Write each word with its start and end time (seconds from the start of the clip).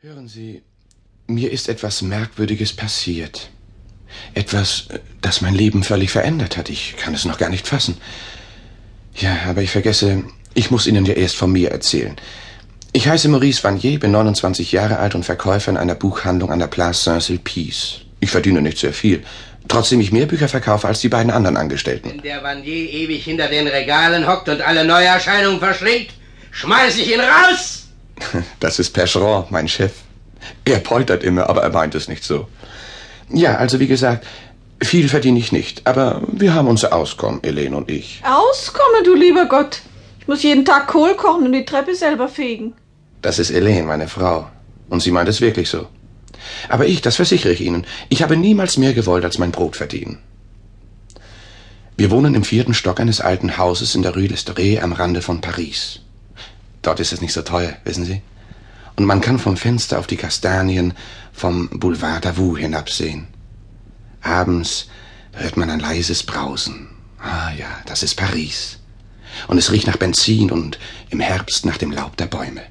Hören 0.00 0.28
Sie, 0.28 0.62
mir 1.26 1.50
ist 1.50 1.68
etwas 1.68 2.02
Merkwürdiges 2.02 2.72
passiert. 2.72 3.50
Etwas, 4.32 4.86
das 5.20 5.40
mein 5.40 5.56
Leben 5.56 5.82
völlig 5.82 6.12
verändert 6.12 6.56
hat. 6.56 6.68
Ich 6.68 6.96
kann 6.96 7.14
es 7.14 7.24
noch 7.24 7.36
gar 7.36 7.48
nicht 7.48 7.66
fassen. 7.66 7.96
Ja, 9.16 9.36
aber 9.48 9.62
ich 9.62 9.72
vergesse, 9.72 10.22
ich 10.54 10.70
muss 10.70 10.86
Ihnen 10.86 11.04
ja 11.04 11.14
erst 11.14 11.34
von 11.34 11.50
mir 11.50 11.72
erzählen. 11.72 12.14
Ich 12.92 13.08
heiße 13.08 13.28
Maurice 13.28 13.64
Vanier, 13.64 13.98
bin 13.98 14.12
29 14.12 14.70
Jahre 14.70 15.00
alt 15.00 15.16
und 15.16 15.24
Verkäufer 15.24 15.72
in 15.72 15.76
einer 15.76 15.96
Buchhandlung 15.96 16.52
an 16.52 16.60
der 16.60 16.68
Place 16.68 17.02
Saint-Sulpice. 17.02 18.02
Ich 18.20 18.30
verdiene 18.30 18.62
nicht 18.62 18.78
sehr 18.78 18.92
viel. 18.92 19.24
Trotzdem 19.66 20.00
ich 20.00 20.12
mehr 20.12 20.26
Bücher 20.26 20.46
verkaufe 20.48 20.86
als 20.86 21.00
die 21.00 21.08
beiden 21.08 21.32
anderen 21.32 21.56
Angestellten. 21.56 22.10
Wenn 22.10 22.22
der 22.22 22.40
Vanier 22.44 22.88
ewig 22.88 23.24
hinter 23.24 23.48
den 23.48 23.66
Regalen 23.66 24.28
hockt 24.28 24.48
und 24.48 24.60
alle 24.60 24.84
Neuerscheinungen 24.84 25.58
verschlingt, 25.58 26.10
schmeiß 26.52 26.96
ich 26.98 27.12
ihn 27.12 27.20
raus! 27.20 27.87
Das 28.60 28.78
ist 28.78 28.90
Percheron, 28.90 29.46
mein 29.50 29.68
Chef. 29.68 29.92
Er 30.64 30.78
poltert 30.78 31.22
immer, 31.24 31.48
aber 31.48 31.62
er 31.62 31.70
meint 31.70 31.94
es 31.94 32.08
nicht 32.08 32.24
so. 32.24 32.48
Ja, 33.30 33.56
also 33.56 33.80
wie 33.80 33.86
gesagt, 33.86 34.26
viel 34.82 35.08
verdiene 35.08 35.38
ich 35.38 35.52
nicht, 35.52 35.86
aber 35.86 36.22
wir 36.28 36.54
haben 36.54 36.68
unser 36.68 36.92
Auskommen, 36.92 37.40
Helene 37.42 37.76
und 37.76 37.90
ich. 37.90 38.22
Auskommen, 38.24 39.04
du 39.04 39.14
lieber 39.14 39.46
Gott. 39.46 39.80
Ich 40.20 40.28
muss 40.28 40.42
jeden 40.42 40.64
Tag 40.64 40.86
Kohl 40.88 41.14
kochen 41.14 41.46
und 41.46 41.52
die 41.52 41.64
Treppe 41.64 41.94
selber 41.94 42.28
fegen. 42.28 42.74
Das 43.22 43.38
ist 43.38 43.50
Helene, 43.50 43.86
meine 43.86 44.08
Frau. 44.08 44.48
Und 44.88 45.02
sie 45.02 45.10
meint 45.10 45.28
es 45.28 45.40
wirklich 45.40 45.68
so. 45.68 45.86
Aber 46.68 46.86
ich, 46.86 47.00
das 47.02 47.16
versichere 47.16 47.52
ich 47.52 47.60
Ihnen, 47.60 47.84
ich 48.08 48.22
habe 48.22 48.36
niemals 48.36 48.76
mehr 48.76 48.94
gewollt 48.94 49.24
als 49.24 49.38
mein 49.38 49.50
Brot 49.50 49.76
verdienen. 49.76 50.18
Wir 51.96 52.10
wohnen 52.10 52.34
im 52.34 52.44
vierten 52.44 52.74
Stock 52.74 53.00
eines 53.00 53.20
alten 53.20 53.58
Hauses 53.58 53.94
in 53.96 54.02
der 54.02 54.14
Rue 54.14 54.28
d'Estrée 54.28 54.80
am 54.80 54.92
Rande 54.92 55.20
von 55.20 55.40
Paris. 55.40 56.00
Dort 56.88 57.00
ist 57.00 57.12
es 57.12 57.20
nicht 57.20 57.34
so 57.34 57.42
teuer, 57.42 57.76
wissen 57.84 58.06
Sie? 58.06 58.22
Und 58.96 59.04
man 59.04 59.20
kann 59.20 59.38
vom 59.38 59.58
Fenster 59.58 59.98
auf 59.98 60.06
die 60.06 60.16
Kastanien 60.16 60.94
vom 61.34 61.68
Boulevard 61.68 62.24
Davout 62.24 62.56
hinabsehen. 62.56 63.26
Abends 64.22 64.88
hört 65.32 65.58
man 65.58 65.68
ein 65.68 65.80
leises 65.80 66.22
Brausen. 66.22 66.88
Ah 67.18 67.50
ja, 67.52 67.66
das 67.84 68.02
ist 68.02 68.14
Paris. 68.14 68.78
Und 69.48 69.58
es 69.58 69.70
riecht 69.70 69.86
nach 69.86 69.98
Benzin 69.98 70.50
und 70.50 70.78
im 71.10 71.20
Herbst 71.20 71.66
nach 71.66 71.76
dem 71.76 71.90
Laub 71.90 72.16
der 72.16 72.24
Bäume. 72.24 72.62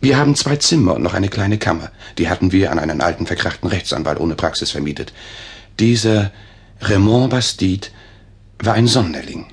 Wir 0.00 0.16
haben 0.16 0.34
zwei 0.34 0.56
Zimmer 0.56 0.94
und 0.94 1.02
noch 1.02 1.12
eine 1.12 1.28
kleine 1.28 1.58
Kammer. 1.58 1.90
Die 2.16 2.30
hatten 2.30 2.50
wir 2.50 2.72
an 2.72 2.78
einen 2.78 3.02
alten 3.02 3.26
verkrachten 3.26 3.68
Rechtsanwalt 3.68 4.18
ohne 4.18 4.36
Praxis 4.36 4.70
vermietet. 4.70 5.12
Dieser 5.78 6.32
Raymond 6.80 7.28
Bastide 7.28 7.88
war 8.58 8.72
ein 8.72 8.86
Sonderling. 8.86 9.48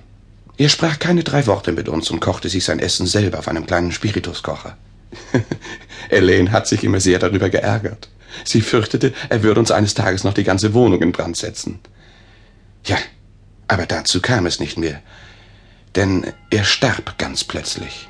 Er 0.58 0.70
sprach 0.70 0.98
keine 0.98 1.24
drei 1.24 1.46
Worte 1.46 1.72
mit 1.72 1.88
uns 1.88 2.10
und 2.10 2.20
kochte 2.20 2.50
sich 2.50 2.66
sein 2.66 2.80
Essen 2.80 3.06
selber 3.06 3.40
auf 3.40 3.48
einem 3.48 3.68
kleinen 3.68 3.92
Spirituskocher. 3.92 4.76
Elaine 6.10 6.52
hat 6.52 6.68
sich 6.68 6.84
immer 6.84 7.00
sehr 7.00 7.20
darüber 7.20 7.50
geärgert. 7.50 8.10
Sie 8.44 8.62
fürchtete, 8.62 9.14
er 9.30 9.44
würde 9.44 9.60
uns 9.60 9.72
eines 9.72 9.94
Tages 9.94 10.24
noch 10.24 10.34
die 10.34 10.44
ganze 10.44 10.74
Wohnung 10.74 11.02
in 11.02 11.12
Brand 11.12 11.38
setzen. 11.38 11.80
Ja, 12.86 12.98
aber 13.68 13.86
dazu 13.86 14.22
kam 14.22 14.46
es 14.46 14.60
nicht 14.60 14.78
mehr. 14.78 15.02
Denn 15.96 16.26
er 16.50 16.64
starb 16.64 17.18
ganz 17.18 17.44
plötzlich. 17.44 18.08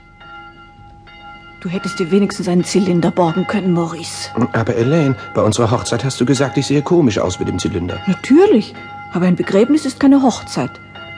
Du 1.62 1.70
hättest 1.70 2.00
dir 2.00 2.12
wenigstens 2.12 2.48
einen 2.48 2.64
Zylinder 2.64 3.12
borgen 3.12 3.46
können, 3.48 3.74
Maurice. 3.74 4.30
Aber 4.54 4.76
Elaine, 4.76 5.16
bei 5.34 5.42
unserer 5.42 5.72
Hochzeit 5.72 6.04
hast 6.04 6.20
du 6.22 6.26
gesagt, 6.26 6.58
ich 6.58 6.68
sehe 6.68 6.82
komisch 6.82 7.18
aus 7.18 7.40
mit 7.40 7.48
dem 7.48 7.60
Zylinder. 7.60 8.00
Natürlich, 8.08 8.74
aber 9.12 9.26
ein 9.26 9.36
Begräbnis 9.36 9.86
ist 9.86 10.00
keine 10.00 10.22
Hochzeit. 10.22 10.72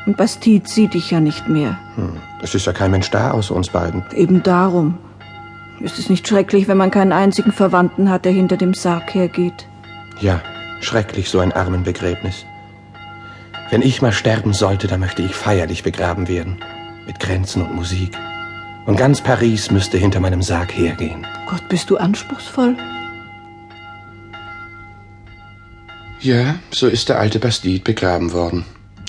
Und 0.05 0.17
Bastide 0.17 0.67
sieht 0.67 0.93
dich 0.93 1.11
ja 1.11 1.19
nicht 1.19 1.47
mehr. 1.49 1.77
Hm. 1.95 2.17
Es 2.41 2.55
ist 2.55 2.65
ja 2.65 2.73
kein 2.73 2.91
Mensch 2.91 3.09
da 3.11 3.31
außer 3.31 3.53
uns 3.53 3.69
beiden. 3.69 4.03
Eben 4.15 4.43
darum. 4.43 4.97
Ist 5.79 5.99
es 5.99 6.09
nicht 6.09 6.27
schrecklich, 6.27 6.67
wenn 6.67 6.77
man 6.77 6.91
keinen 6.91 7.13
einzigen 7.13 7.51
Verwandten 7.51 8.09
hat, 8.09 8.25
der 8.25 8.31
hinter 8.31 8.57
dem 8.57 8.73
Sarg 8.73 9.13
hergeht? 9.13 9.67
Ja, 10.19 10.41
schrecklich, 10.81 11.29
so 11.29 11.39
ein 11.39 11.53
Armenbegräbnis. 11.53 12.45
Wenn 13.69 13.81
ich 13.81 14.01
mal 14.01 14.11
sterben 14.11 14.53
sollte, 14.53 14.87
dann 14.87 14.99
möchte 14.99 15.21
ich 15.21 15.35
feierlich 15.35 15.83
begraben 15.83 16.27
werden. 16.27 16.57
Mit 17.05 17.19
Grenzen 17.19 17.61
und 17.61 17.75
Musik. 17.75 18.17
Und 18.85 18.97
ganz 18.97 19.21
Paris 19.21 19.71
müsste 19.71 19.97
hinter 19.97 20.19
meinem 20.19 20.41
Sarg 20.41 20.75
hergehen. 20.75 21.25
Gott, 21.47 21.67
bist 21.69 21.89
du 21.89 21.97
anspruchsvoll? 21.97 22.75
Ja, 26.19 26.55
so 26.71 26.87
ist 26.87 27.07
der 27.07 27.19
alte 27.19 27.39
Bastide 27.39 27.83
begraben 27.83 28.33
worden. 28.33 28.65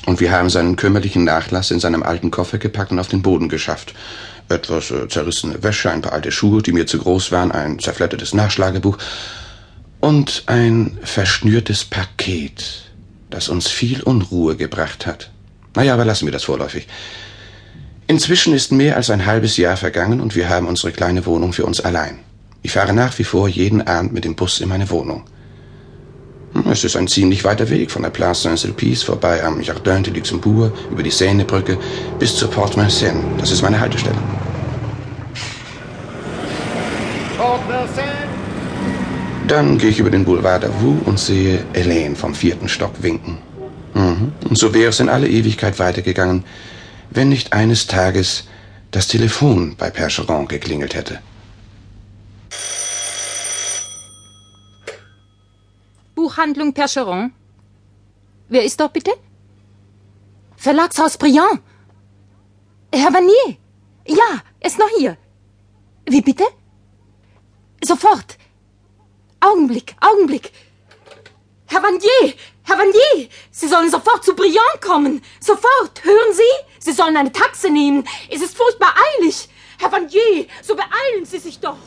Und 0.06 0.20
wir 0.20 0.32
haben 0.32 0.50
seinen 0.50 0.76
kümmerlichen 0.76 1.24
Nachlass 1.24 1.70
in 1.70 1.80
seinem 1.80 2.02
alten 2.02 2.30
Koffer 2.30 2.58
gepackt 2.58 2.90
und 2.90 2.98
auf 2.98 3.08
den 3.08 3.22
Boden 3.22 3.48
geschafft. 3.48 3.94
Etwas 4.48 4.90
äh, 4.90 5.08
zerrissene 5.08 5.62
Wäsche, 5.62 5.90
ein 5.90 6.02
paar 6.02 6.12
alte 6.12 6.32
Schuhe, 6.32 6.62
die 6.62 6.72
mir 6.72 6.86
zu 6.86 6.98
groß 6.98 7.30
waren, 7.32 7.52
ein 7.52 7.78
zerflettertes 7.78 8.34
Nachschlagebuch 8.34 8.98
und 10.00 10.44
ein 10.46 10.98
verschnürtes 11.02 11.84
Paket, 11.84 12.90
das 13.28 13.48
uns 13.48 13.68
viel 13.68 14.02
Unruhe 14.02 14.56
gebracht 14.56 15.06
hat. 15.06 15.30
Naja, 15.74 15.94
aber 15.94 16.04
lassen 16.04 16.26
wir 16.26 16.32
das 16.32 16.44
vorläufig. 16.44 16.88
Inzwischen 18.06 18.54
ist 18.54 18.72
mehr 18.72 18.96
als 18.96 19.10
ein 19.10 19.24
halbes 19.24 19.56
Jahr 19.56 19.76
vergangen 19.76 20.20
und 20.20 20.34
wir 20.34 20.48
haben 20.48 20.66
unsere 20.66 20.90
kleine 20.90 21.26
Wohnung 21.26 21.52
für 21.52 21.64
uns 21.64 21.80
allein. 21.80 22.18
Ich 22.62 22.72
fahre 22.72 22.92
nach 22.92 23.16
wie 23.18 23.24
vor 23.24 23.48
jeden 23.48 23.86
Abend 23.86 24.12
mit 24.12 24.24
dem 24.24 24.34
Bus 24.34 24.60
in 24.60 24.68
meine 24.68 24.90
Wohnung. 24.90 25.24
Es 26.70 26.84
ist 26.84 26.94
ein 26.94 27.08
ziemlich 27.08 27.42
weiter 27.42 27.68
Weg 27.68 27.90
von 27.90 28.02
der 28.02 28.10
Place 28.10 28.42
Saint-Sulpice 28.42 29.02
vorbei 29.02 29.42
am 29.42 29.60
Jardin 29.60 30.04
de 30.04 30.14
Luxembourg 30.14 30.72
über 30.92 31.02
die 31.02 31.10
Seinebrücke 31.10 31.76
bis 32.20 32.36
zur 32.36 32.48
Porte 32.48 32.76
Vincennes. 32.76 33.24
Das 33.38 33.50
ist 33.50 33.62
meine 33.62 33.80
Haltestelle. 33.80 34.14
Dann 39.48 39.78
gehe 39.78 39.90
ich 39.90 39.98
über 39.98 40.10
den 40.10 40.24
Boulevard 40.24 40.62
Davout 40.62 41.00
und 41.06 41.18
sehe 41.18 41.64
Helene 41.72 42.14
vom 42.14 42.36
vierten 42.36 42.68
Stock 42.68 42.92
winken. 43.02 43.38
Mhm. 43.94 44.30
Und 44.48 44.56
so 44.56 44.72
wäre 44.72 44.90
es 44.90 45.00
in 45.00 45.08
alle 45.08 45.28
Ewigkeit 45.28 45.80
weitergegangen, 45.80 46.44
wenn 47.10 47.30
nicht 47.30 47.52
eines 47.52 47.88
Tages 47.88 48.44
das 48.92 49.08
Telefon 49.08 49.74
bei 49.76 49.90
Percheron 49.90 50.46
geklingelt 50.46 50.94
hätte. 50.94 51.18
Buchhandlung 56.30 56.72
Percheron. 56.72 57.32
Wer 58.48 58.62
ist 58.64 58.78
dort 58.78 58.92
bitte? 58.92 59.12
Verlagshaus 60.56 61.18
Briand. 61.18 61.60
Herr 62.94 63.12
Vanier. 63.12 63.56
Ja, 64.06 64.30
ist 64.60 64.78
noch 64.78 64.88
hier. 64.96 65.16
Wie 66.06 66.20
bitte? 66.20 66.44
Sofort. 67.82 68.38
Augenblick, 69.40 69.96
Augenblick. 70.00 70.52
Herr 71.66 71.82
Vanier, 71.82 72.34
Herr 72.62 72.78
Vanier, 72.78 73.28
Sie 73.50 73.66
sollen 73.66 73.90
sofort 73.90 74.24
zu 74.24 74.34
Briand 74.34 74.80
kommen. 74.80 75.22
Sofort, 75.40 76.04
hören 76.04 76.32
Sie? 76.32 76.54
Sie 76.78 76.92
sollen 76.92 77.16
eine 77.16 77.32
Taxe 77.32 77.70
nehmen. 77.70 78.04
Es 78.30 78.40
ist 78.40 78.56
furchtbar 78.56 78.94
eilig. 79.18 79.48
Herr 79.78 79.90
Vanier, 79.90 80.46
so 80.62 80.76
beeilen 80.76 81.24
Sie 81.24 81.38
sich 81.38 81.58
doch. 81.58 81.78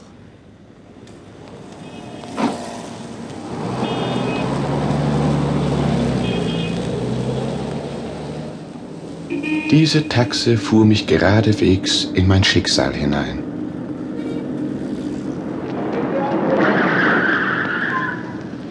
Diese 9.73 10.07
Taxe 10.07 10.56
fuhr 10.56 10.85
mich 10.85 11.07
geradewegs 11.07 12.07
in 12.13 12.28
mein 12.28 12.44
Schicksal 12.44 12.94
hinein. 12.94 13.44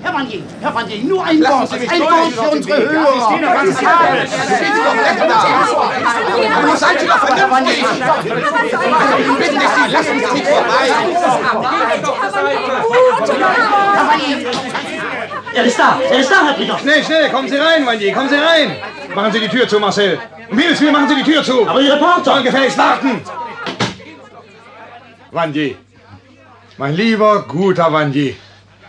Herr 0.01 0.15
Vanier, 0.15 0.43
Herr 0.61 0.73
Vanier, 0.73 0.99
nur 1.03 1.25
ein 1.25 1.41
Wort, 1.41 1.73
ein 1.73 2.01
Wort 2.03 2.33
für 2.33 2.51
unsere 2.57 2.89
Hörer. 2.89 3.31
Seid 6.77 7.03
ihr 7.03 7.09
doch 7.09 7.19
vernünftig! 7.19 7.85
Bitte 9.39 9.59
Sie, 9.75 9.91
lassen 9.91 10.21
Sie 10.21 10.33
mich 10.35 10.45
vorbei! 10.45 10.87
Herr 13.93 14.07
Vanier, 14.07 14.37
er 15.55 15.65
ist 15.65 15.79
da, 15.81 16.01
er 16.13 16.19
ist 16.21 16.31
da, 16.31 16.37
Herr. 16.47 16.79
Schnell, 16.79 17.03
schnell, 17.03 17.29
kommen 17.31 17.49
Sie 17.49 17.57
rein, 17.57 17.85
Vanier, 17.85 18.15
kommen 18.15 18.29
Sie 18.29 18.37
rein! 18.37 18.77
Machen 19.15 19.33
Sie 19.33 19.41
die 19.41 19.49
Tür 19.49 19.69
zu, 19.69 19.79
Marcel. 19.79 20.19
Um 20.51 20.59
Himmels 20.59 20.81
Willen, 20.81 20.93
machen 20.93 21.09
Sie 21.09 21.17
die 21.17 21.31
Tür 21.31 21.43
zu! 21.43 21.69
Aber 21.69 21.81
die 21.81 21.89
Reporter! 21.89 22.25
Sollen 22.25 22.45
gefälligst 22.45 22.79
warten! 22.79 23.21
Vanier. 25.31 25.75
Mein 26.79 26.95
lieber, 26.95 27.43
guter 27.47 27.93
Vanier. 27.93 28.35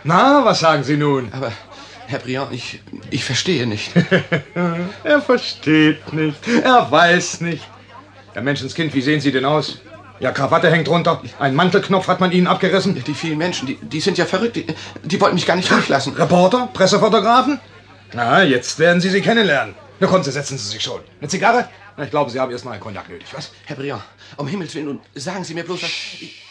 Na, 0.02 0.44
was 0.44 0.60
sagen 0.60 0.82
Sie 0.82 0.96
nun? 0.96 1.30
Aber, 1.32 1.52
Herr 2.06 2.18
Briand, 2.18 2.52
ich, 2.52 2.80
ich 3.10 3.24
verstehe 3.24 3.66
nicht. 3.66 3.92
er 5.04 5.20
versteht 5.20 6.12
nicht. 6.12 6.36
Er 6.62 6.90
weiß 6.90 7.40
nicht. 7.42 7.64
Der 8.34 8.42
Menschenskind, 8.42 8.94
wie 8.94 9.02
sehen 9.02 9.20
Sie 9.20 9.32
denn 9.32 9.44
aus? 9.44 9.80
Ja, 10.20 10.32
Krawatte 10.32 10.70
hängt 10.70 10.88
runter. 10.88 11.20
Ein 11.38 11.54
Mantelknopf 11.54 12.08
hat 12.08 12.20
man 12.20 12.32
Ihnen 12.32 12.46
abgerissen. 12.46 13.02
Die 13.04 13.14
vielen 13.14 13.38
Menschen, 13.38 13.66
die, 13.66 13.76
die 13.76 14.00
sind 14.00 14.16
ja 14.16 14.24
verrückt. 14.24 14.56
Die, 14.56 14.66
die 15.02 15.20
wollten 15.20 15.34
mich 15.34 15.46
gar 15.46 15.56
nicht 15.56 15.70
durchlassen. 15.70 16.14
Reporter? 16.14 16.68
Pressefotografen? 16.72 17.60
Na, 18.12 18.42
jetzt 18.42 18.78
werden 18.78 19.00
Sie 19.00 19.10
sie 19.10 19.20
kennenlernen. 19.20 19.74
Na 20.00 20.06
kommen 20.08 20.24
Sie, 20.24 20.32
setzen 20.32 20.58
Sie 20.58 20.68
sich 20.68 20.82
schon. 20.82 21.00
Eine 21.20 21.28
Zigarre? 21.28 21.68
Na, 21.96 22.04
ich 22.04 22.10
glaube, 22.10 22.30
Sie 22.30 22.40
haben 22.40 22.50
erst 22.50 22.64
mal 22.64 22.72
einen 22.72 22.80
Cognac 22.80 23.08
nötig, 23.08 23.28
was? 23.32 23.52
Herr 23.64 23.76
Briand, 23.76 24.02
um 24.36 24.48
Himmels 24.48 24.74
Willen, 24.74 24.86
nun 24.86 25.00
sagen 25.14 25.44
Sie 25.44 25.54
mir 25.54 25.64
bloß, 25.64 25.82
was... 25.82 25.90
Ich, 26.20 26.43